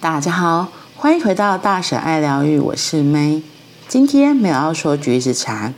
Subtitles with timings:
[0.00, 3.42] 大家好，欢迎回到大婶爱疗愈，我是 May。
[3.86, 5.74] 今天没有要说橘子禅，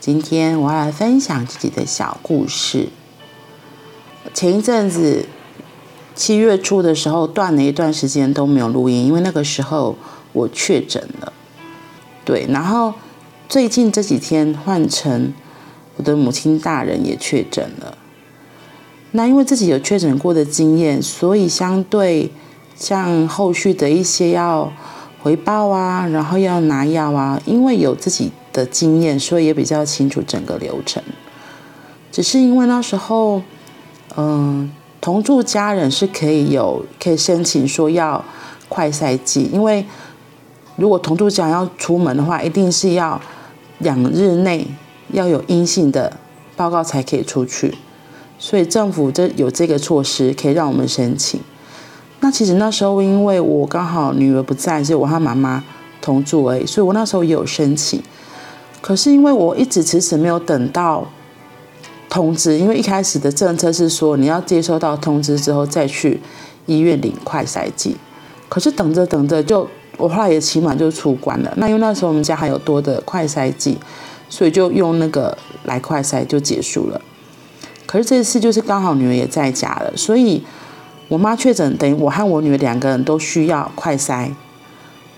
[0.00, 2.88] 今天我要来分享自己的小故事。
[4.34, 5.26] 前一阵子
[6.16, 9.96] 七月初的时候，断了一段时间都没有录音，因为那个时候
[10.32, 11.32] 我确诊了。
[12.24, 12.94] 对，然后
[13.48, 15.32] 最近这几天换成
[15.94, 17.96] 我的母亲大人也确诊了。
[19.12, 22.32] 那因为自己有确诊过的经验，所以相对。
[22.80, 24.72] 像后续的一些要
[25.22, 31.00] 回报啊，然后要拿药啊，因为有自己的经验，所以也比较清楚整个流程。
[32.10, 33.42] 只是因为那时候，
[34.16, 38.24] 嗯、同住家人是可以有可以申请说要
[38.70, 39.84] 快筛剂，因为
[40.76, 43.20] 如果同住家要出门的话，一定是要
[43.78, 44.66] 两日内
[45.12, 46.16] 要有阴性的
[46.56, 47.74] 报告才可以出去，
[48.38, 51.38] 所以政府这有这个措施可以让我们申请。
[52.22, 55.64] 那其实那时候，因为我刚好女儿不在，所以我和妈妈
[56.02, 58.02] 同住而已，所以我那时候也有申请。
[58.82, 61.06] 可是因为我一直迟迟没有等到
[62.10, 66.20] 通知，因为一开始的政策是说你要接收到通知之后再去
[66.66, 67.96] 医院领快筛剂。
[68.50, 71.50] 可是等着等着就，我后来也起码就出关了。
[71.56, 73.78] 那因为那时候我们家还有多的快筛剂，
[74.28, 77.00] 所以就用那个来快筛就结束了。
[77.86, 80.44] 可是这次就是刚好女儿也在家了，所以。
[81.10, 84.30] 我妈确诊，等于我和我女儿两个人都需要快筛。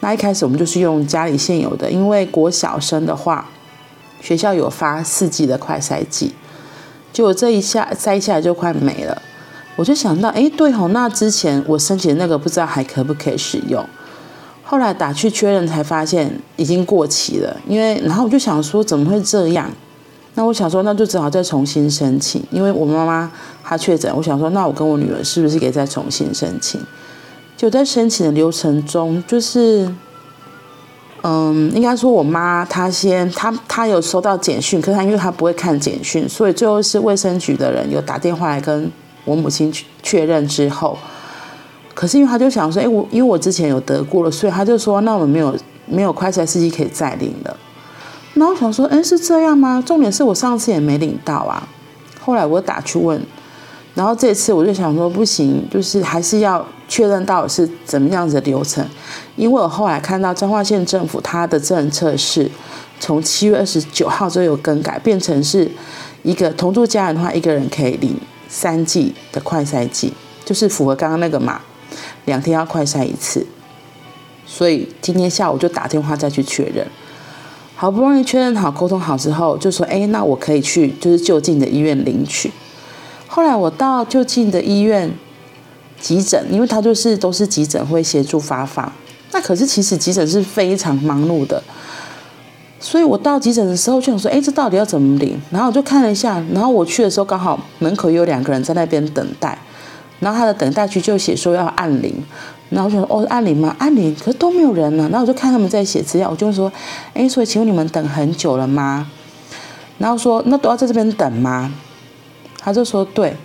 [0.00, 3.50] 那一开始我们就是用家里现有的，因为国小生的话，
[4.22, 6.32] 学校有发四季的快筛剂，
[7.12, 9.20] 结果这一下筛下来就快没了。
[9.76, 13.84] 我就想到，哎，对吼，那之前我申请的那个不知道还可不可以使用。
[14.64, 19.70] 后来打去确认才发现已经过期了，因为然后我就想说，怎么会这样？
[20.34, 23.30] 那我想说，那就只好再重新申请，因为我妈妈
[23.62, 24.10] 她确诊。
[24.16, 26.80] 我想说，那我跟我女儿是不是可以再重新申请？
[27.54, 29.86] 就在申请的流程中，就是，
[31.22, 38.90] 嗯，应该说我妈她先，她她有收到简讯，可是她因为她不会看简讯，所以最后是卫生局的人有打电话来跟
[39.26, 39.70] 我母亲
[40.02, 40.96] 确认之后，
[41.94, 45.54] 可是因为她就想说，哎，我因为我之前有得过了，所以她就说，那我们没有
[45.84, 47.56] 没有快筛试剂可以再领了。
[48.34, 49.82] 那我想说，哎，是这样吗？
[49.84, 51.68] 重点是我上次也没领到啊。
[52.20, 53.20] 后来我打去问，
[53.94, 58.84] 然后这次我就想说，不行，就是还是要确认到底是怎么样子的流程。
[59.36, 62.50] 因为我后来看到彰化县政府它的政策是
[62.98, 65.70] 从七月二十九号就有更改，变成是
[66.22, 68.16] 一个同住家人的话，一个人可以领
[68.48, 70.12] 三剂的快筛剂，
[70.44, 71.60] 就是符合刚刚那个嘛，
[72.24, 73.46] 两天要快筛一次。
[74.46, 76.86] 所以今天下午就打电话再去确认。
[77.82, 82.48] 好不容易确认好、沟通好之后，就说：“哎，那我可以去，就是就近的医院领取。”
[83.26, 85.10] 后来我到就近的医院
[86.00, 88.92] 急诊，因为他就是都是急诊会协助发放。
[89.32, 91.60] 那可是其实急诊是非常忙碌的，
[92.78, 99.58] 所以我到急诊的时候就想说：“哎，这到底要怎么领？”然后我就看了一下，然后我去的时候刚好门口有两个人在那边等待，
[100.20, 102.14] 然后他的等待区就写说要按铃。
[102.72, 103.76] 然后我就说哦，按铃吗？
[103.78, 105.08] 按铃，可是都没有人呢。
[105.12, 106.72] 然后我就看他们在写资料，我就说，
[107.12, 109.10] 哎，所以请问你们等很久了吗？
[109.98, 111.72] 然后说那都要在这边等吗？
[112.58, 113.36] 他就说对。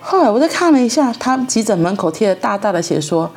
[0.00, 3.30] 后来我再看了一下，他急诊门口贴了大大的写说，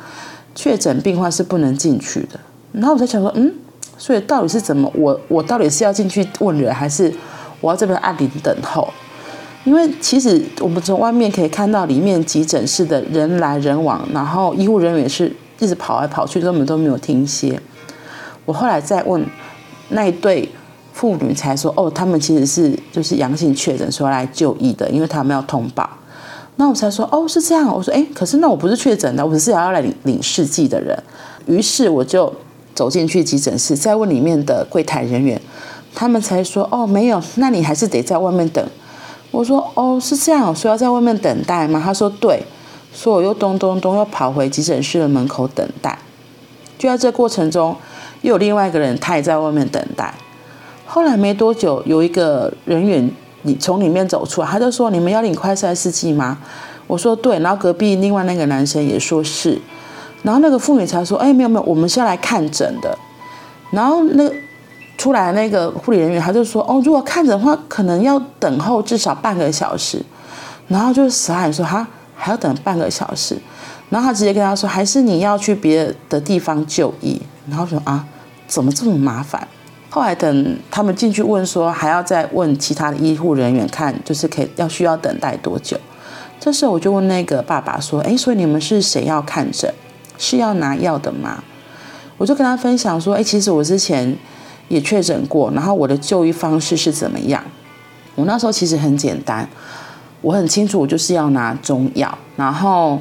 [0.54, 2.40] 确诊病患是不能进去的。
[2.72, 3.54] 然后我在想说，嗯，
[3.96, 4.90] 所以到底是怎么？
[4.96, 7.14] 我我到底是要进去问人，还是
[7.60, 8.92] 我要这边按铃等候？
[9.66, 17.60] 因为其实我们从外面可以看到里面急诊室的人来人往，然后医护人员是一直跑来跑去，根本都没有停歇。
[18.44, 19.26] 我后来再问
[19.88, 20.48] 那一对
[20.92, 25.90] 妇女，才说哦，他们其实是就是阳性确诊，说来就医的，因为他们要通报。
[26.54, 27.66] 那我才说哦，是这样。
[27.74, 30.96] 我说哎，可是那我不是确诊的，我只是要来领领试剂的人。
[31.46, 32.32] 于是我就
[32.72, 35.40] 走进去急诊室，再问里面的柜台人员，
[35.92, 38.64] 他们才说哦，没有，那你还是得在外面等。
[39.36, 41.78] 我说哦，是这样，所以要在外面等待吗？
[41.84, 42.42] 他说对，
[42.90, 45.98] 所以我又咚咚咚又跑回急诊室的门口等待。
[46.78, 47.76] 就在这过程中，
[48.22, 50.14] 又有另外一个人，他也在外面等待。
[50.86, 53.10] 后来没多久，有一个人员
[53.42, 56.38] 你从里面走出来，他就说：“你们要领快筛试剂吗？”
[56.88, 59.60] 我说：“对。”然后隔壁另外那个男生也说是。
[60.22, 62.96] 然后那个妇女才说：“哎，没有没有，我们是要来看诊的。”
[63.70, 64.24] 然后那。
[64.98, 70.02] 出来那个护理人员，他就说：“哦，如果看诊的话，可能要等候至少半个小时。”
[70.68, 73.36] 然后就傻眼说：“哈，还要等半个小时？”
[73.90, 78.04] 然后他直接跟他说：“还是你要去别的地方就医？”然后说：“啊，
[78.48, 79.46] 怎么这么麻烦？”
[79.90, 85.76] 后来等他们进去问说，还要再问其他的医护人员看，就是可以要需要等待多久？
[86.40, 89.72] 这时候我就问那个爸爸说：“哎，所以你们是谁要看诊？”
[90.18, 91.44] 是要拿药的吗？
[92.16, 94.16] 我就跟他分享说，哎，其实我之前
[94.68, 97.42] 也确诊过，然后我的就医方式是怎么样？
[98.14, 99.48] 我那时候其实很简单，
[100.20, 103.00] 我很清楚，我就是要拿中药，然后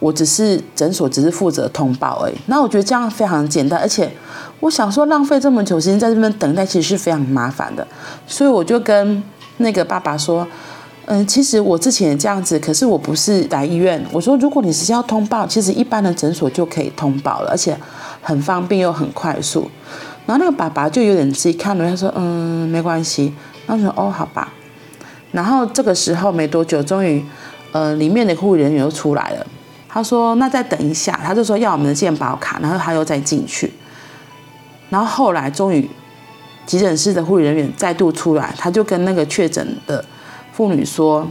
[0.00, 2.34] 我只是诊所只是负责通报而已。
[2.46, 4.10] 那我觉得这样非常简单，而且
[4.60, 7.86] 我想说浪费这么久时间在这边等待，其实是非常麻烦的，
[8.26, 9.22] 所以我就跟
[9.58, 10.46] 那个爸爸说。
[11.06, 14.02] 嗯，其实我之前也这样子，可是我不是来医院。
[14.10, 17.78] 我说，如果你是要通报，其实一般的诊所就可以通报了，而且
[18.22, 19.70] 很方便又很快速。
[20.26, 23.32] 然后那个爸爸就有点自己看了，他说：“嗯，没关系。”
[23.66, 24.52] 然后说：“哦，好吧。”
[25.32, 27.24] 然后这个时候没多久，终于，
[27.72, 29.46] 呃，里面的护理人员又出来了。
[29.88, 33.72] 他说：“那再等一下。”他就说要我们的健保卡，然后他又再进去。
[34.88, 35.90] 然后后来终于，
[36.64, 40.04] 急诊室的护理人员再度出来，他就跟那个确诊的。
[40.52, 41.26] 妇女说：“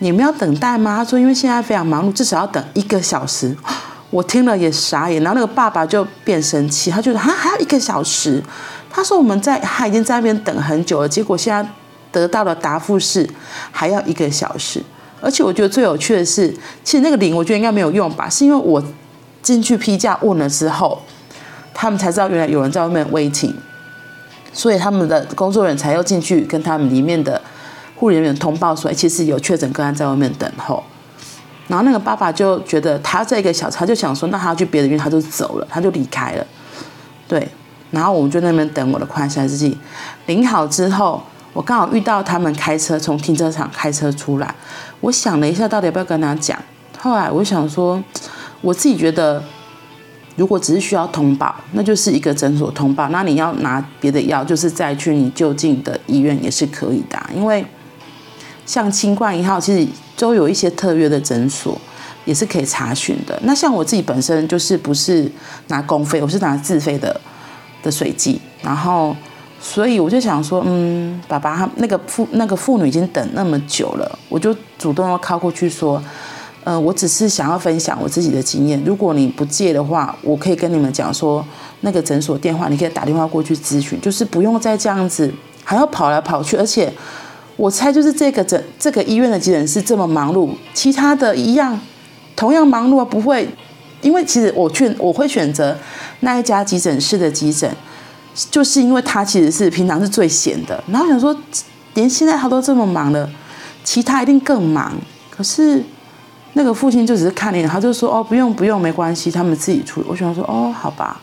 [0.00, 3.54] 你们要等待吗？”他说：“因为现在非常忙碌，至少要等一个小时。
[4.12, 8.42] ”我听了也傻眼，然后那个爸爸就变生气，他觉得还还要一个小时。
[8.90, 11.66] 他说：“我们在他已经在那边等很久了，结果现在
[12.12, 13.26] 得到的答复是
[13.70, 14.82] 还要一个小时。
[15.22, 16.54] 而且我觉得最有趣的是，
[16.84, 18.84] 其实那个铃我觉得应该没有用吧，是因为我
[19.40, 21.00] 进去批价问了之后，
[21.72, 23.54] 他们才知道原来有人在外面 waiting，
[24.52, 27.40] 所以他们的工作人员才又进去跟他们里面的。”
[27.96, 30.82] 护理人员通报说：“其实有确诊个案在外面等候。”
[31.72, 36.46] 然后那个爸爸就觉得他这个小时，他就想说：“那他要去别的医院，他就走了，他就离开了。”
[37.26, 37.48] 对。
[37.90, 39.78] 然后我们就在那边等我的快筛试剂
[40.26, 41.22] 领好之后，
[41.54, 44.54] 我刚好遇到他们开车从停车场开车出来。
[45.00, 46.58] 我想了一下，到底要不要跟他讲？
[46.98, 48.04] 后来我想说，
[48.60, 49.42] 我自己觉得，
[50.36, 53.08] 如果只是需要通报，那就是一个诊所通报。
[53.08, 57.64] 那你要拿别的药，就是再去你就近的医院也是可以的，因为。
[58.64, 59.86] 像清冠一号，其实
[60.16, 61.76] 都有一些特约的诊所，
[62.24, 63.36] 也是可以查询的。
[63.42, 65.30] 那像我自己本身就是不是
[65.68, 67.20] 拿公费，我是拿自费的
[67.82, 69.16] 的水剂，然后
[69.60, 76.00] 所以我就想说，嗯，爸爸他那个妇那个妇女已经等那么久了，我就主动要靠过去说，
[76.62, 81.44] 呃，我只是想要分享我自己的经验，如果你不介的话，我可以跟你们讲说
[81.80, 85.32] 那个诊所电话，你可以打电话过去咨询，就是不用再这样子
[85.64, 86.92] 还要跑来跑去，而且。
[87.56, 91.78] 我猜就是这个诊这个医院的急诊室这么忙碌，其他的一样
[92.34, 93.48] 同样忙碌啊，不会，
[94.00, 95.76] 因为其实我劝我会选择
[96.20, 97.70] 那一家急诊室的急诊，
[98.50, 100.82] 就是因为他其实是平常是最闲的。
[100.88, 101.36] 然后想说，
[101.94, 103.28] 连现在他都这么忙了，
[103.84, 104.92] 其他一定更忙。
[105.30, 105.82] 可是
[106.54, 110.06] 那个父亲就只是看脸，他就说哦，不用不用，没关系，他们自己处理。
[110.08, 111.20] 我想说哦，好吧。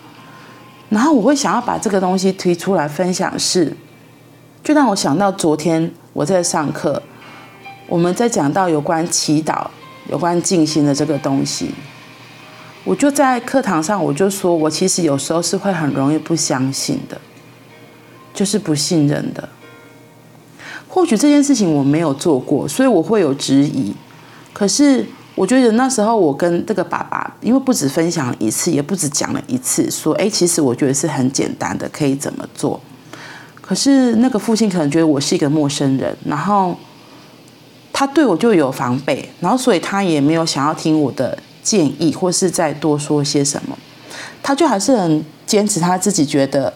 [0.89, 3.75] 然后我会想要把这个东西推出来分享是，
[4.63, 5.91] 就让我想到昨天。
[6.11, 7.01] 我在上课，
[7.87, 9.67] 我们在讲到有关祈祷、
[10.09, 11.69] 有关静心的这个东西，
[12.83, 17.21] 我就在课堂上，我就说我其实有时候是会很容易不相信的，
[18.33, 19.47] 就是不信任的。
[20.89, 23.93] 或许这件事情我没有做过，所以我会有质疑。
[24.51, 32.81] 可是我觉得那时候我跟这个爸爸，因为不止分享一次，也不止讲了一次，说，哎，其实我觉得是很简单的，可以怎么做。
[33.69, 36.75] 可是那个父亲可能觉得我是一个陌生人，然后
[37.93, 43.77] 他对我就有防备，然后所以他也没有想要听我的建议，或是再多说些什么，
[44.41, 46.73] 他就还是很坚持他自己觉得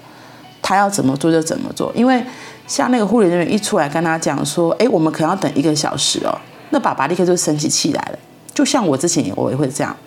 [0.61, 1.91] 他要怎么做就怎么做。
[1.95, 2.23] 因为
[2.67, 6.37] 像那个护理人员一出来跟他讲说：“哎，我们可能要等一个小时哦。”
[6.69, 8.19] 那爸爸立刻就生起气来了，
[8.53, 9.97] 就像我之前我也会这样。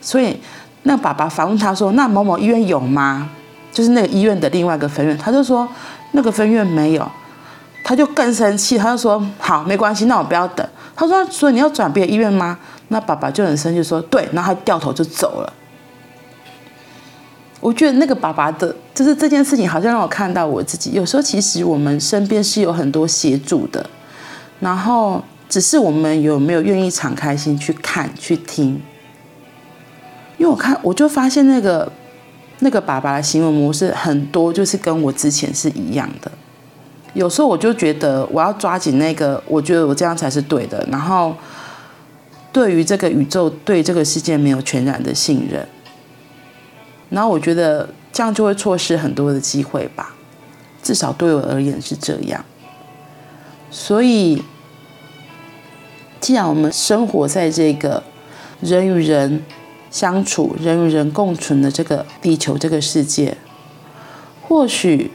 [0.00, 0.36] 所以
[0.82, 3.30] 那爸爸反问他说：“那某某医院有吗？”
[3.72, 5.68] 就是那个医院的另外一个分院，他就说。
[6.16, 7.10] 那个分院没有，
[7.82, 12.56] 他就更生气，他就说：“好，没关系，那我不要等。”他说：“所以你要转别的医院吗？”
[12.88, 15.52] 那爸爸就很生气说：“对。”然后他掉头就走了。
[17.58, 20.92] 我觉得那个爸爸的，就是这件事情，好像让我看到我自己。
[20.92, 23.84] 有时候其实我们身边是有很多协助的，
[24.60, 28.80] 然后只是我们有没有愿意敞开心去看、去听。
[30.38, 31.90] 因为我看，我就发现那个。
[32.64, 36.32] 那个爸爸的行为模式很多，就是跟我之前是一样的。
[37.12, 40.82] 有时候我就觉得我要抓紧那个，我觉得我这样才是对的。
[40.90, 41.36] 然后
[42.50, 45.68] 对于这个宇宙、对这个世界没有全然的信任，
[47.10, 50.14] 然后我觉得这样就会错失很多的机会吧。
[50.82, 52.42] 至少对我而言是这样。
[53.70, 54.42] 所以，
[56.18, 58.02] 既然我们生活在这个
[58.62, 59.42] 人与人。
[59.94, 63.36] 相处，人与人共存的这个地球，这个世界，
[64.42, 65.12] 或许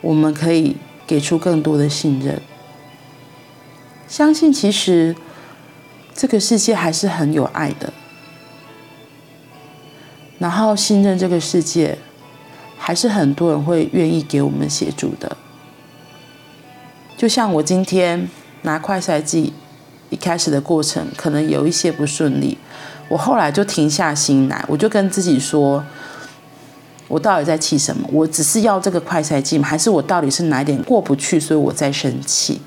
[0.00, 2.42] 我们可以给出更多的信任，
[4.08, 5.14] 相信其实
[6.12, 7.92] 这个世界还是很有爱的。
[10.40, 11.96] 然后信任这个世界，
[12.76, 15.36] 还是很多人会愿意给我们协助的。
[17.16, 18.28] 就像我今天
[18.62, 19.52] 拿快赛剂，
[20.10, 22.58] 一开始的过程可能有一些不顺利，
[23.08, 25.84] 我后来就停下心来，我就跟自己说，
[27.08, 28.08] 我到底在气什么？
[28.12, 29.68] 我只是要这个快筛剂吗？
[29.68, 32.60] 还是我到底是哪一点过不去，所以我在生气？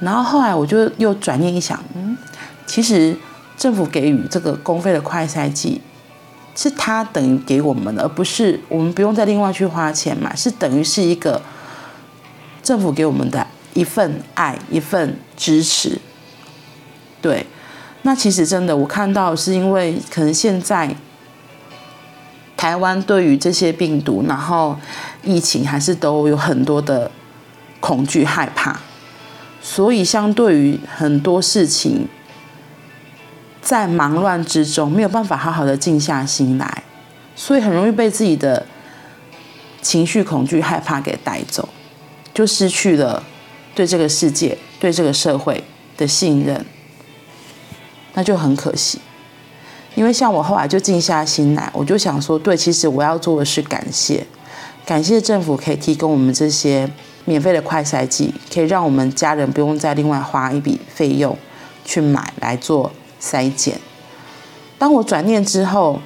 [0.00, 2.16] 然后后来我就又转念一想，嗯，
[2.66, 3.16] 其实
[3.56, 5.80] 政府给予这个公费的快筛剂，
[6.54, 11.40] 是他等于给我们的，而不是我们不用再另外去花钱买，是等于是一个
[12.62, 15.98] 政府给我们的一份爱，一份支持。
[17.20, 17.46] 对，
[18.02, 20.94] 那其实真的我看到是因为可能现在
[22.56, 24.76] 台湾对于这些病毒，然后
[25.22, 27.10] 疫情还是都有很多的
[27.80, 28.80] 恐惧害怕。
[29.60, 32.08] 所以，相对于很多事情，
[33.60, 36.82] 在忙乱之中没有办法好好的静下心来，
[37.36, 38.66] 所以很容易被自己的
[39.80, 41.68] 情绪、恐惧、害怕给带走，
[42.34, 43.22] 就失去了
[43.72, 45.62] 对这个世界、对这个社会
[45.96, 46.66] 的信任，
[48.14, 49.00] 那就很可惜。
[49.94, 54.26] 因为像我后来就静下心来，我就想说，对，其实我要做的是感谢，
[54.86, 56.88] 感谢政府可以提供我们这些。
[57.24, 61.38] 免费的快筛剂可以让我们家人不用再另外花一笔费用
[61.84, 62.90] 去买来做
[63.20, 63.78] 筛检。
[64.76, 66.00] 当我转念之后，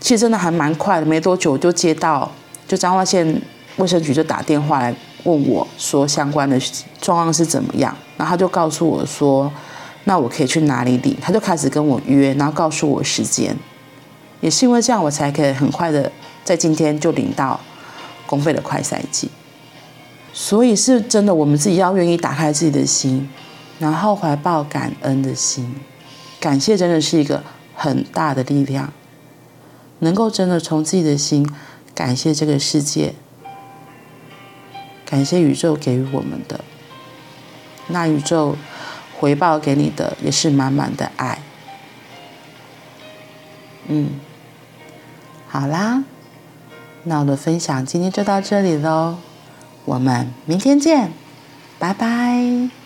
[0.00, 2.28] 其实真的还蛮快的，没多久就接到，
[2.66, 3.40] 就彰化县
[3.76, 4.92] 卫生局就打电话来
[5.22, 6.58] 问我说相关的
[7.00, 9.48] 状况是怎么样，然后他就告诉我说，
[10.04, 11.16] 那我可以去哪里领？
[11.20, 13.56] 他就开始跟我约，然后告诉我时间。
[14.40, 16.10] 也是因为这样，我才可以很快的
[16.42, 17.60] 在今天就领到
[18.26, 19.30] 公费的快筛剂。
[20.32, 23.28] 所以是真的，我们自己要愿意打开自己的心，
[23.78, 25.74] 然后怀抱感恩的心，
[26.38, 27.42] 感谢真的是一个
[27.74, 28.92] 很大的力量，
[29.98, 31.46] 能够真的从自己的心
[31.94, 33.12] 感谢这个世界，
[35.04, 36.64] 感谢宇宙给予我们的，
[37.88, 38.56] 那宇宙
[39.20, 41.38] 回报给你的也是满满的爱。
[43.86, 44.18] 嗯，
[45.46, 46.02] 好啦，
[47.04, 49.18] 那我的分享今天就到这里喽。
[49.84, 51.12] 我们明天见，
[51.78, 52.79] 拜拜。